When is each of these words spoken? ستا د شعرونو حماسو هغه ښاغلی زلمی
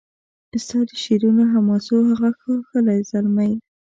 ستا 0.63 0.77
د 0.89 0.91
شعرونو 1.03 1.43
حماسو 1.53 1.95
هغه 2.09 2.29
ښاغلی 2.39 2.99
زلمی 3.09 3.53